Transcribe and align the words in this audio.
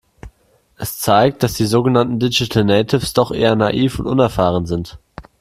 Es 0.77 0.97
zeigt, 0.97 1.43
dass 1.43 1.53
die 1.53 1.67
sogenannten 1.67 2.17
Digital 2.17 2.63
Natives 2.63 3.13
doch 3.13 3.29
eher 3.29 3.55
naiv 3.55 3.99
und 3.99 4.07
unerfahren 4.07 4.65
sind. 4.65 4.97